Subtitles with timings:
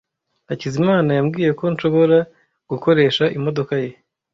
[0.47, 2.17] Hakizimana yambwiye ko nshobora
[2.69, 3.91] gukoresha imodoka ye.